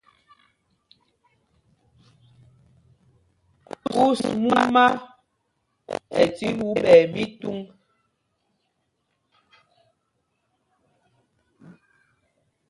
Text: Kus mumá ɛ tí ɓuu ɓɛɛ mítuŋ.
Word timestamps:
Kus 3.91 4.19
mumá 4.43 4.85
ɛ 6.21 6.23
tí 6.35 6.47
ɓuu 6.57 6.73
ɓɛɛ 6.83 7.01
mítuŋ. 7.13 7.57